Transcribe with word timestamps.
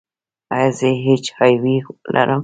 ایا 0.55 0.69
زه 0.77 0.87
ایچ 1.05 1.25
آی 1.43 1.53
وي 1.61 1.75
لرم؟ 2.13 2.39